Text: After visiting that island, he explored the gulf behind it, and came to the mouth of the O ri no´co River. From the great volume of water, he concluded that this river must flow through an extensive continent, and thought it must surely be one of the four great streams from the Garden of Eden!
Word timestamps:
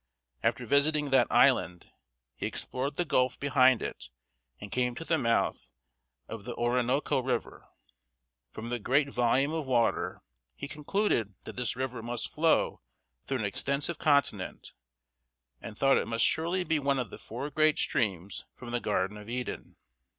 After 0.41 0.65
visiting 0.65 1.11
that 1.11 1.27
island, 1.29 1.91
he 2.35 2.47
explored 2.47 2.95
the 2.95 3.05
gulf 3.05 3.39
behind 3.39 3.83
it, 3.83 4.09
and 4.59 4.71
came 4.71 4.95
to 4.95 5.05
the 5.05 5.19
mouth 5.19 5.69
of 6.27 6.43
the 6.43 6.55
O 6.55 6.69
ri 6.69 6.81
no´co 6.81 7.23
River. 7.23 7.67
From 8.51 8.69
the 8.69 8.79
great 8.79 9.09
volume 9.09 9.51
of 9.53 9.67
water, 9.67 10.23
he 10.55 10.67
concluded 10.67 11.35
that 11.43 11.55
this 11.55 11.75
river 11.75 12.01
must 12.01 12.31
flow 12.33 12.81
through 13.27 13.37
an 13.37 13.45
extensive 13.45 13.99
continent, 13.99 14.73
and 15.61 15.77
thought 15.77 15.97
it 15.99 16.07
must 16.07 16.25
surely 16.25 16.63
be 16.63 16.79
one 16.79 16.97
of 16.97 17.11
the 17.11 17.19
four 17.19 17.51
great 17.51 17.77
streams 17.77 18.47
from 18.55 18.71
the 18.71 18.79
Garden 18.79 19.17
of 19.17 19.29
Eden! 19.29 19.75